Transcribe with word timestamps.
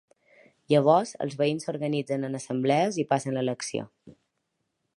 Llavors, 0.73 1.11
els 1.25 1.35
veïns 1.41 1.67
s’organitzen 1.67 2.27
en 2.29 2.37
assemblees 2.39 2.97
i 3.03 3.05
passen 3.13 3.39
a 3.43 3.45
l’acció. 3.45 3.85